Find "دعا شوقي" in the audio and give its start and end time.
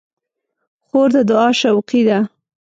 1.29-2.01